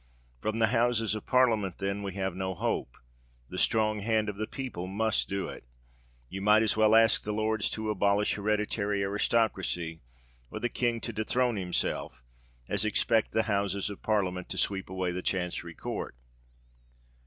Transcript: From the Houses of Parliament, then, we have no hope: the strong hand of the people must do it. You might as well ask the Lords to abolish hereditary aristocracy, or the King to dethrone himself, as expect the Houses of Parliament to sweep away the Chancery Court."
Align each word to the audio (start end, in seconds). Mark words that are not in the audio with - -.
From 0.41 0.57
the 0.57 0.69
Houses 0.73 1.13
of 1.13 1.27
Parliament, 1.27 1.77
then, 1.77 2.01
we 2.01 2.13
have 2.15 2.35
no 2.35 2.55
hope: 2.55 2.97
the 3.49 3.59
strong 3.59 3.99
hand 3.99 4.29
of 4.29 4.35
the 4.35 4.47
people 4.47 4.87
must 4.87 5.29
do 5.29 5.47
it. 5.47 5.63
You 6.27 6.41
might 6.41 6.63
as 6.63 6.75
well 6.75 6.95
ask 6.95 7.21
the 7.23 7.31
Lords 7.31 7.69
to 7.69 7.91
abolish 7.91 8.33
hereditary 8.33 9.03
aristocracy, 9.03 10.01
or 10.49 10.59
the 10.59 10.69
King 10.69 11.01
to 11.01 11.13
dethrone 11.13 11.57
himself, 11.57 12.23
as 12.67 12.83
expect 12.83 13.31
the 13.33 13.43
Houses 13.43 13.91
of 13.91 14.01
Parliament 14.01 14.49
to 14.49 14.57
sweep 14.57 14.89
away 14.89 15.11
the 15.11 15.21
Chancery 15.21 15.75
Court." 15.75 16.15